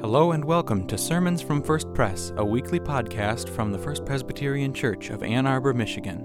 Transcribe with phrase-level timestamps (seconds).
[0.00, 4.72] Hello and welcome to Sermons from First Pres, a weekly podcast from the First Presbyterian
[4.72, 6.20] Church of Ann Arbor, Michigan.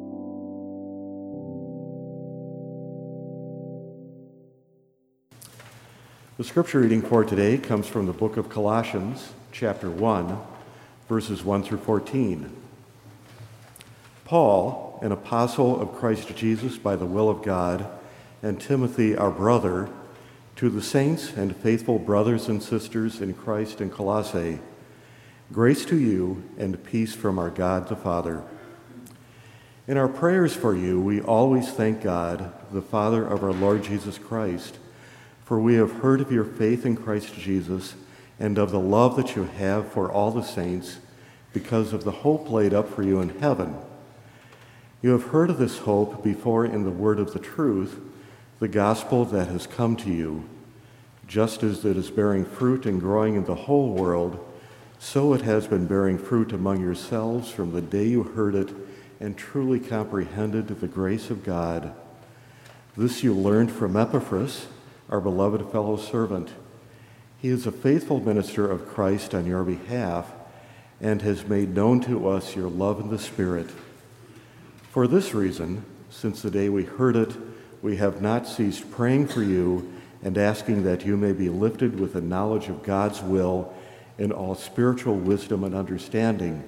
[6.37, 10.37] The scripture reading for today comes from the book of Colossians, chapter 1,
[11.09, 12.49] verses 1 through 14.
[14.23, 17.85] Paul, an apostle of Christ Jesus by the will of God,
[18.41, 19.89] and Timothy, our brother,
[20.55, 24.59] to the saints and faithful brothers and sisters in Christ in Colossae,
[25.51, 28.41] grace to you and peace from our God the Father.
[29.85, 34.17] In our prayers for you, we always thank God, the Father of our Lord Jesus
[34.17, 34.77] Christ,
[35.43, 37.95] for we have heard of your faith in Christ Jesus
[38.39, 40.99] and of the love that you have for all the saints
[41.51, 43.75] because of the hope laid up for you in heaven.
[45.01, 47.99] You have heard of this hope before in the word of the truth
[48.59, 50.47] the gospel that has come to you,
[51.27, 54.39] just as it is bearing fruit and growing in the whole world,
[54.97, 58.73] so it has been bearing fruit among yourselves from the day you heard it
[59.19, 61.93] and truly comprehended the grace of God.
[62.97, 64.67] This you learned from Epaphras,
[65.09, 66.49] our beloved fellow servant.
[67.41, 70.31] He is a faithful minister of Christ on your behalf
[71.01, 73.69] and has made known to us your love in the Spirit.
[74.91, 77.35] For this reason, since the day we heard it,
[77.85, 82.13] we have not ceased praying for you and asking that you may be lifted with
[82.13, 83.71] the knowledge of God's will
[84.17, 86.63] in all spiritual wisdom and understanding,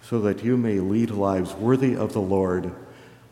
[0.00, 2.72] so that you may lead lives worthy of the Lord,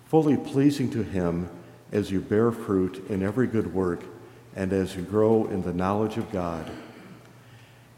[0.05, 1.48] fully pleasing to Him
[1.92, 4.05] as you bear fruit in every good work
[4.55, 6.70] and as you grow in the knowledge of God.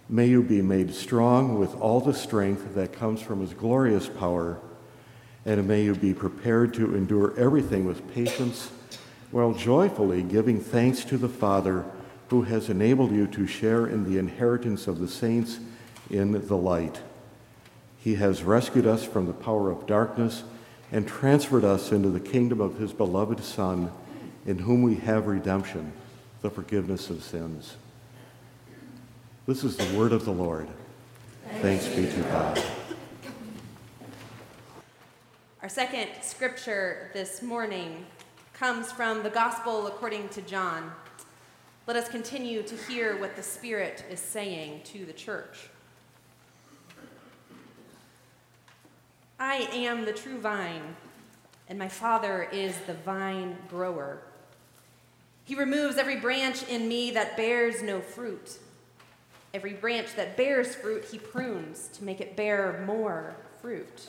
[0.08, 4.60] May you be made strong with all the strength that comes from His glorious power,
[5.44, 8.70] and may you be prepared to endure everything with patience
[9.30, 11.84] while joyfully giving thanks to the Father
[12.28, 15.60] who has enabled you to share in the inheritance of the saints
[16.10, 17.00] in the light.
[17.98, 20.44] He has rescued us from the power of darkness
[20.92, 23.90] and transferred us into the kingdom of his beloved Son,
[24.44, 25.92] in whom we have redemption,
[26.42, 27.76] the forgiveness of sins.
[29.46, 30.68] This is the word of the Lord.
[31.60, 32.62] Thanks be to God.
[35.62, 38.06] Our second scripture this morning
[38.56, 40.90] comes from the Gospel according to John.
[41.86, 45.68] Let us continue to hear what the Spirit is saying to the church.
[49.38, 50.96] I am the true vine,
[51.68, 54.22] and my Father is the vine grower.
[55.44, 58.58] He removes every branch in me that bears no fruit.
[59.52, 64.08] Every branch that bears fruit, he prunes to make it bear more fruit.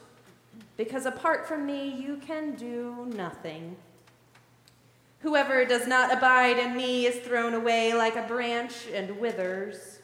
[0.83, 3.75] because apart from me you can do nothing.
[5.19, 9.99] Whoever does not abide in me is thrown away like a branch and withers.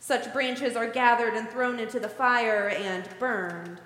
[0.00, 3.82] Such branches are gathered and thrown into the fire and burned.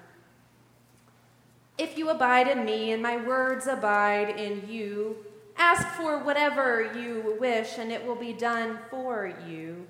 [1.76, 5.16] If you abide in me and my words abide in you,
[5.56, 9.88] ask for whatever you wish and it will be done for you.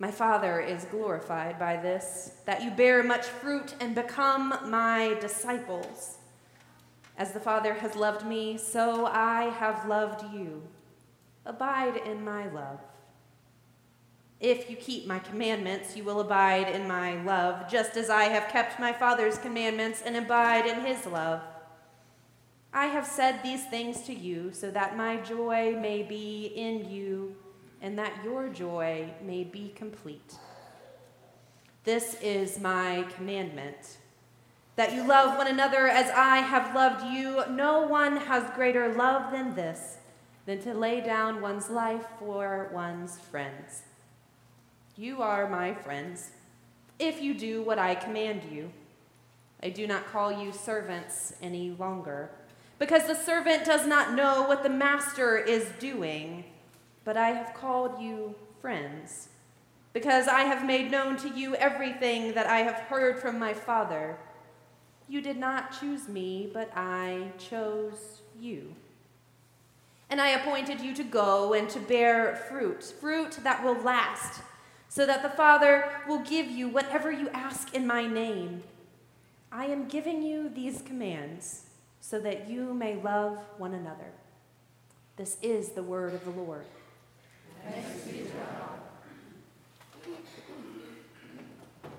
[0.00, 6.18] My Father is glorified by this, that you bear much fruit and become my disciples.
[7.16, 10.62] As the Father has loved me, so I have loved you.
[11.44, 12.78] Abide in my love.
[14.38, 18.52] If you keep my commandments, you will abide in my love, just as I have
[18.52, 21.40] kept my Father's commandments and abide in his love.
[22.72, 27.34] I have said these things to you so that my joy may be in you
[27.80, 30.34] and that your joy may be complete.
[31.84, 33.98] This is my commandment
[34.76, 37.42] that you love one another as I have loved you.
[37.50, 39.96] No one has greater love than this,
[40.46, 43.82] than to lay down one's life for one's friends.
[44.96, 46.30] You are my friends
[46.98, 48.70] if you do what I command you.
[49.62, 52.30] I do not call you servants any longer,
[52.78, 56.44] because the servant does not know what the master is doing
[57.08, 59.30] but I have called you friends,
[59.94, 64.18] because I have made known to you everything that I have heard from my Father.
[65.08, 68.74] You did not choose me, but I chose you.
[70.10, 74.42] And I appointed you to go and to bear fruit, fruit that will last,
[74.90, 78.64] so that the Father will give you whatever you ask in my name.
[79.50, 81.62] I am giving you these commands
[82.02, 84.12] so that you may love one another.
[85.16, 86.66] This is the word of the Lord.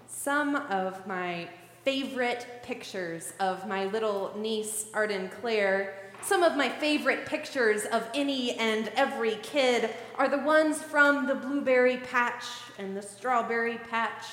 [0.07, 1.47] Some of my
[1.83, 8.51] favorite pictures of my little niece, Arden Claire, some of my favorite pictures of any
[8.55, 12.45] and every kid are the ones from the blueberry patch
[12.77, 14.25] and the strawberry patch.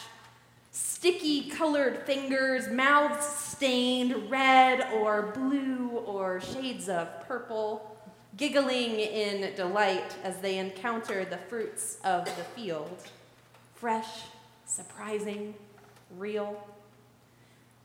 [0.72, 7.95] Sticky colored fingers, mouths stained red or blue or shades of purple,
[8.36, 13.04] giggling in delight as they encounter the fruits of the field.
[13.74, 14.24] Fresh,
[14.66, 15.54] surprising,
[16.16, 16.66] real.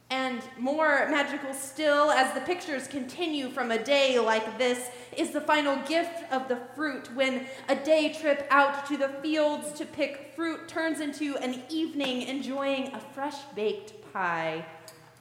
[0.10, 5.40] And more magical still, as the pictures continue from a day like this, is the
[5.40, 10.34] final gift of the fruit when a day trip out to the fields to pick
[10.36, 14.66] fruit turns into an evening enjoying a fresh baked pie,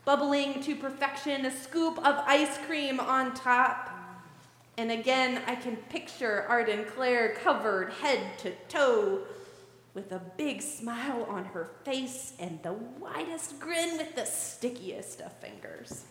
[0.04, 3.89] bubbling to perfection, a scoop of ice cream on top.
[4.80, 9.24] And again, I can picture Arden Claire covered head to toe
[9.92, 15.34] with a big smile on her face and the widest grin with the stickiest of
[15.34, 16.06] fingers.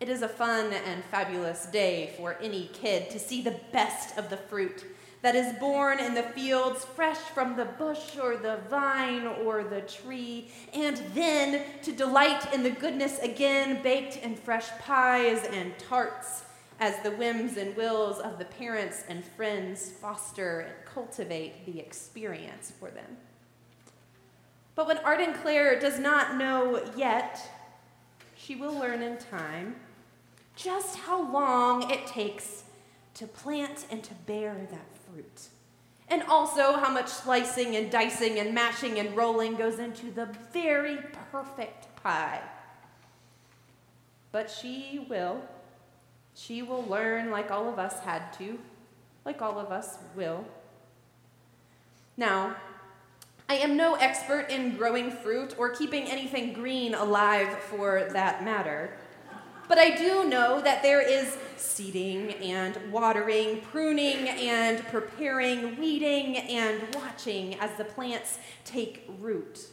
[0.00, 4.28] It is a fun and fabulous day for any kid to see the best of
[4.28, 4.84] the fruit
[5.22, 9.80] that is born in the fields, fresh from the bush or the vine or the
[9.80, 16.42] tree, and then to delight in the goodness again, baked in fresh pies and tarts
[16.80, 22.72] as the whims and wills of the parents and friends foster and cultivate the experience
[22.78, 23.16] for them.
[24.74, 27.40] But when Arden Claire does not know yet,
[28.36, 29.74] she will learn in time
[30.54, 32.62] just how long it takes
[33.14, 35.48] to plant and to bear that fruit.
[36.08, 40.98] And also how much slicing and dicing and mashing and rolling goes into the very
[41.32, 42.40] perfect pie.
[44.30, 45.42] But she will
[46.38, 48.58] she will learn like all of us had to,
[49.24, 50.44] like all of us will.
[52.16, 52.54] Now,
[53.48, 58.96] I am no expert in growing fruit or keeping anything green alive for that matter.
[59.66, 66.94] But I do know that there is seeding and watering, pruning and preparing, weeding and
[66.94, 69.66] watching as the plants take root.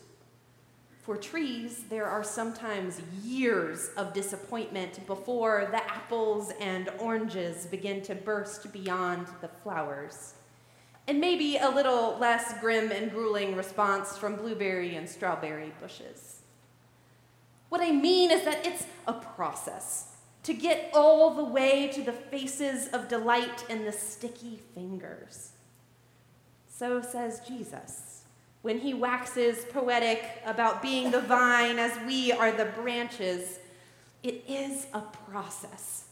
[1.06, 8.16] For trees, there are sometimes years of disappointment before the apples and oranges begin to
[8.16, 10.34] burst beyond the flowers.
[11.08, 16.42] And maybe a little less grim and grueling response from blueberry and strawberry bushes.
[17.70, 20.08] What I mean is that it's a process
[20.42, 25.52] to get all the way to the faces of delight and the sticky fingers.
[26.68, 28.15] So says Jesus
[28.66, 33.60] when he waxes poetic about being the vine as we are the branches,
[34.24, 36.06] it is a process.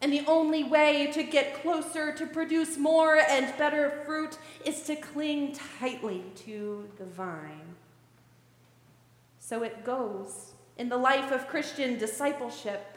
[0.00, 4.94] And the only way to get closer to produce more and better fruit is to
[4.94, 7.74] cling tightly to the vine.
[9.40, 12.96] So it goes in the life of Christian discipleship.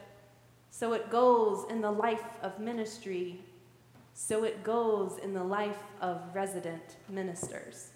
[0.69, 3.42] So it goes in the life of ministry.
[4.13, 7.94] So it goes in the life of resident ministers.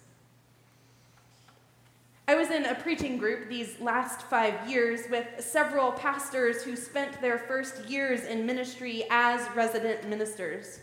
[2.28, 7.20] I was in a preaching group these last five years with several pastors who spent
[7.20, 10.80] their first years in ministry as resident ministers.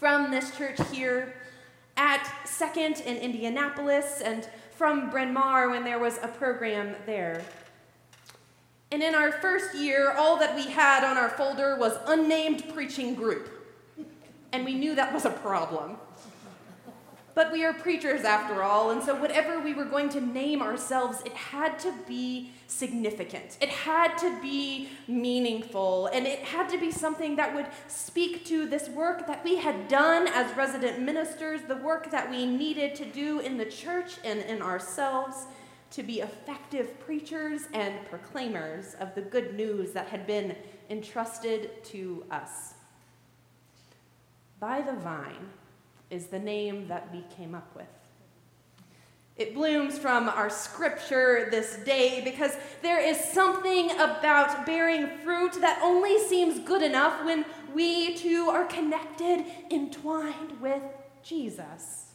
[0.00, 1.34] From this church here,
[1.96, 7.44] at Second in Indianapolis, and from Bryn Mawr when there was a program there.
[8.90, 13.14] And in our first year, all that we had on our folder was unnamed preaching
[13.14, 13.48] group.
[14.50, 15.96] And we knew that was a problem.
[17.34, 21.22] But we are preachers after all, and so whatever we were going to name ourselves,
[21.24, 23.56] it had to be significant.
[23.60, 28.66] It had to be meaningful, and it had to be something that would speak to
[28.66, 33.06] this work that we had done as resident ministers, the work that we needed to
[33.06, 35.46] do in the church and in ourselves
[35.92, 40.54] to be effective preachers and proclaimers of the good news that had been
[40.90, 42.74] entrusted to us.
[44.58, 45.50] By the vine,
[46.12, 47.86] is the name that we came up with.
[49.34, 52.52] It blooms from our scripture this day because
[52.82, 58.66] there is something about bearing fruit that only seems good enough when we too are
[58.66, 60.82] connected, entwined with
[61.22, 62.10] Jesus,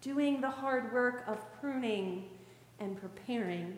[0.00, 2.28] doing the hard work of pruning
[2.78, 3.76] and preparing.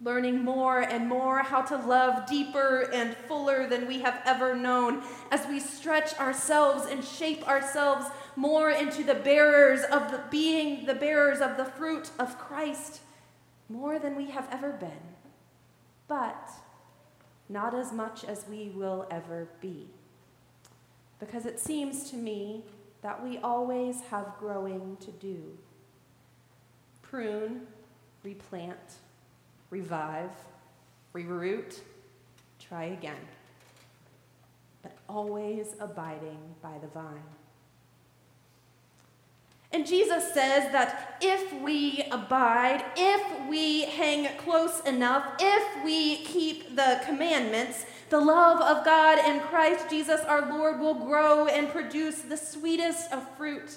[0.00, 5.02] Learning more and more how to love deeper and fuller than we have ever known
[5.30, 10.94] as we stretch ourselves and shape ourselves more into the bearers of the being the
[10.94, 13.00] bearers of the fruit of Christ
[13.68, 15.16] more than we have ever been
[16.08, 16.50] but
[17.48, 19.86] not as much as we will ever be.
[21.20, 22.64] Because it seems to me
[23.02, 25.56] that we always have growing to do.
[27.02, 27.66] Prune
[28.22, 28.96] replant
[29.70, 30.30] revive,
[31.14, 31.80] reroot,
[32.58, 33.16] try again,
[34.82, 37.22] but always abiding by the vine.
[39.70, 46.74] And Jesus says that if we abide, if we hang close enough, if we keep
[46.74, 52.22] the commandments, the love of God and Christ Jesus our Lord will grow and produce
[52.22, 53.76] the sweetest of fruit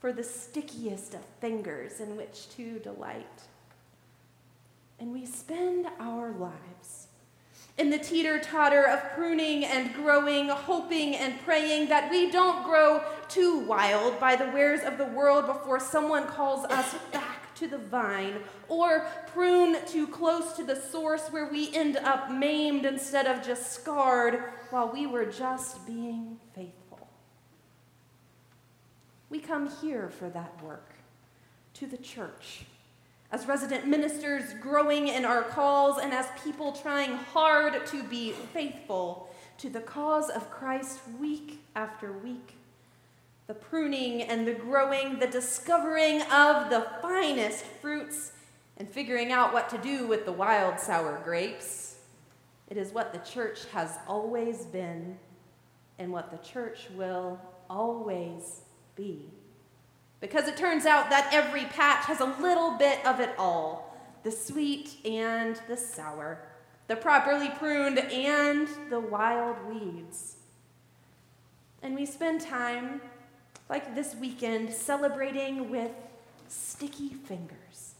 [0.00, 3.42] for the stickiest of fingers in which to delight
[4.98, 7.08] and we spend our lives
[7.78, 13.02] in the teeter totter of pruning and growing, hoping and praying that we don't grow
[13.28, 17.78] too wild by the wares of the world before someone calls us back to the
[17.78, 18.34] vine,
[18.68, 23.72] or prune too close to the source where we end up maimed instead of just
[23.72, 27.08] scarred while we were just being faithful.
[29.30, 30.94] We come here for that work,
[31.74, 32.64] to the church
[33.32, 39.28] as resident ministers growing in our calls, and as people trying hard to be faithful
[39.58, 42.54] to the cause of Christ week after week.
[43.46, 48.32] The pruning and the growing, the discovering of the finest fruits,
[48.76, 51.96] and figuring out what to do with the wild sour grapes.
[52.68, 55.18] It is what the church has always been,
[55.98, 57.40] and what the church will
[57.70, 58.60] always
[58.94, 59.30] be.
[60.20, 63.96] Because it turns out that every patch has a little bit of it all.
[64.22, 66.38] The sweet and the sour,
[66.88, 70.36] the properly pruned and the wild weeds.
[71.82, 73.00] And we spend time,
[73.68, 75.92] like this weekend, celebrating with
[76.48, 77.94] sticky fingers,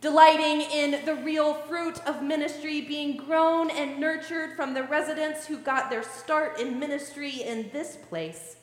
[0.00, 5.58] delighting in the real fruit of ministry being grown and nurtured from the residents who
[5.58, 8.56] got their start in ministry in this place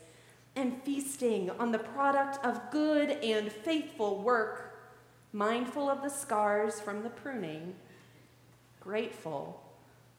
[0.59, 4.77] and feasting on the product of good and faithful work,
[5.31, 7.73] mindful of the scars from the pruning,
[8.81, 9.63] grateful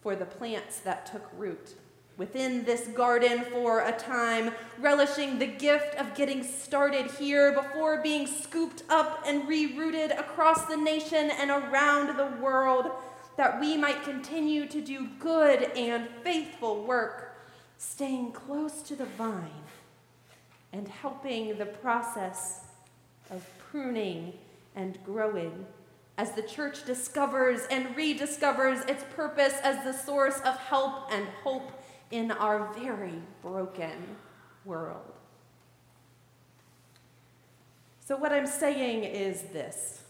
[0.00, 1.75] for the plants that took root
[2.16, 8.26] within this garden for a time, relishing the gift of getting started here before being
[8.26, 12.90] scooped up and rerouted across the nation and around the world,
[13.37, 17.42] that we might continue to do good and faithful work,
[17.76, 19.50] staying close to the vine
[20.73, 22.61] and helping the process
[23.31, 24.33] of pruning
[24.77, 25.67] and growing
[26.19, 31.83] as the church discovers and rediscovers its purpose as the source of help and hope
[32.11, 34.17] in our very broken
[34.65, 35.12] world.
[38.00, 40.03] So, what I'm saying is this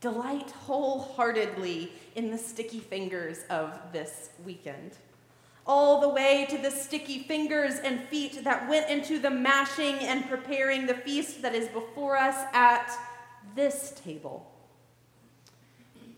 [0.00, 4.92] delight wholeheartedly in the sticky fingers of this weekend
[5.66, 10.28] all the way to the sticky fingers and feet that went into the mashing and
[10.28, 12.90] preparing the feast that is before us at
[13.54, 14.50] this table.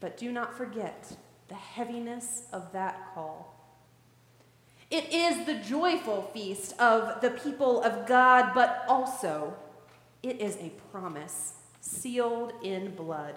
[0.01, 1.17] But do not forget
[1.49, 3.55] the heaviness of that call.
[4.91, 9.55] It is the joyful feast of the people of God, but also
[10.23, 13.35] it is a promise sealed in blood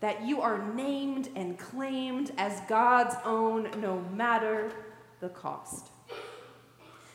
[0.00, 4.72] that you are named and claimed as God's own no matter
[5.20, 5.88] the cost.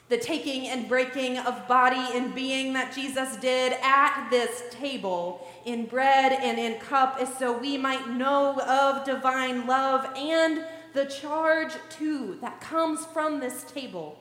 [0.07, 5.85] The taking and breaking of body and being that Jesus did at this table in
[5.85, 11.73] bread and in cup is so we might know of divine love and the charge
[11.89, 14.17] too that comes from this table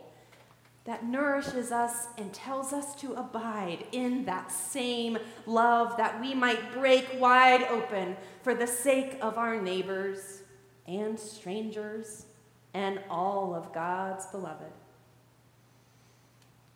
[0.84, 6.72] that nourishes us and tells us to abide in that same love that we might
[6.72, 10.42] break wide open for the sake of our neighbors
[10.86, 12.26] and strangers
[12.74, 14.72] and all of God's beloved.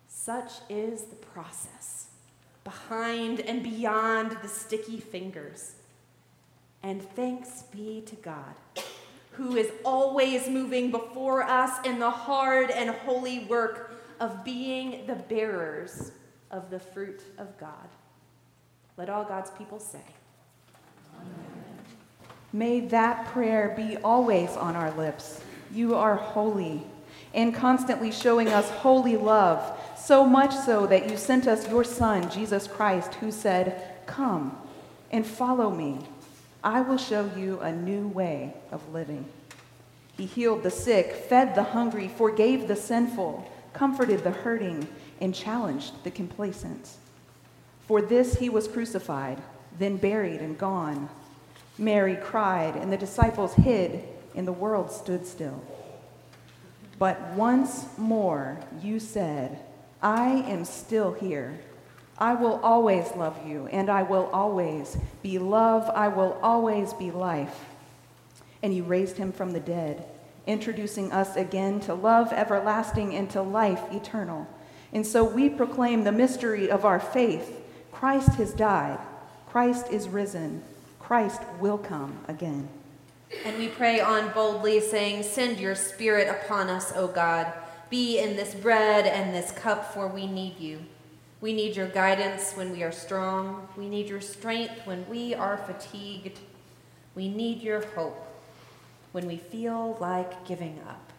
[0.07, 2.07] Such is the process
[2.63, 5.73] behind and beyond the sticky fingers.
[6.81, 8.55] And thanks be to God,
[9.31, 15.15] who is always moving before us in the hard and holy work of being the
[15.15, 16.11] bearers
[16.51, 17.89] of the fruit of God.
[18.97, 20.03] Let all God's people say,
[21.15, 21.59] Amen.
[22.51, 25.41] May that prayer be always on our lips.
[25.73, 26.83] You are holy,
[27.33, 32.29] and constantly showing us holy love, so much so that you sent us your Son,
[32.31, 34.57] Jesus Christ, who said, Come
[35.11, 35.99] and follow me.
[36.63, 39.25] I will show you a new way of living.
[40.17, 44.87] He healed the sick, fed the hungry, forgave the sinful, comforted the hurting,
[45.21, 46.89] and challenged the complacent.
[47.87, 49.37] For this he was crucified,
[49.77, 51.09] then buried and gone.
[51.77, 54.03] Mary cried, and the disciples hid,
[54.35, 55.61] and the world stood still.
[56.97, 59.59] But once more you said,
[60.01, 61.59] I am still here.
[62.17, 65.89] I will always love you, and I will always be love.
[65.89, 67.65] I will always be life.
[68.61, 70.03] And you raised him from the dead,
[70.45, 74.47] introducing us again to love everlasting and to life eternal.
[74.91, 77.55] And so we proclaim the mystery of our faith
[77.91, 78.99] Christ has died,
[79.49, 80.63] Christ is risen,
[80.99, 82.69] Christ will come again.
[83.45, 87.53] And we pray on boldly, saying, Send your Spirit upon us, O God.
[87.89, 90.79] Be in this bread and this cup, for we need you.
[91.41, 93.67] We need your guidance when we are strong.
[93.77, 96.39] We need your strength when we are fatigued.
[97.15, 98.25] We need your hope
[99.11, 101.13] when we feel like giving up.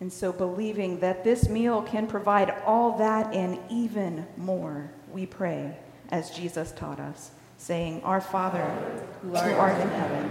[0.00, 5.76] And so, believing that this meal can provide all that and even more, we pray
[6.10, 8.64] as Jesus taught us, saying, Our Father,
[9.22, 10.30] who art in heaven,